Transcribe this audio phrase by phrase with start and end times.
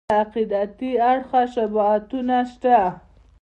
[0.09, 2.77] له عقیدتي اړخه مشابهتونه شته.